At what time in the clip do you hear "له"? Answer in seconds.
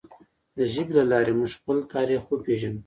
0.99-1.03